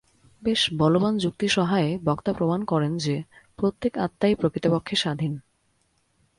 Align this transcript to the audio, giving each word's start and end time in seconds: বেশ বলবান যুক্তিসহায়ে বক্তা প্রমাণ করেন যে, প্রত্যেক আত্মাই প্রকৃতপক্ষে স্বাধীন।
বেশ 0.41 0.61
বলবান 0.73 1.17
যুক্তিসহায়ে 1.17 1.99
বক্তা 2.03 2.33
প্রমাণ 2.33 2.63
করেন 2.63 2.97
যে, 2.97 3.23
প্রত্যেক 3.57 3.97
আত্মাই 3.97 4.35
প্রকৃতপক্ষে 4.35 4.95
স্বাধীন। 4.95 5.33